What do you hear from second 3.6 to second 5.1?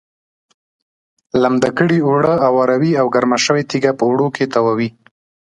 تیږه په اوړو کې تاووي.